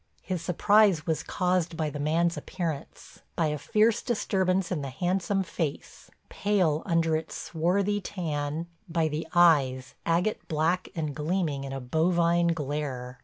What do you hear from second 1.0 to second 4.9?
was caused by the man's appearance, by a fierce disturbance in the